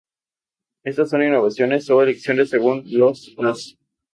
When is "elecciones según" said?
2.01-2.81